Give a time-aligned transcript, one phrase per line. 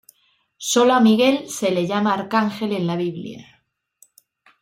[0.71, 3.63] Sólo a Miguel se le llama arcángel en la Biblia.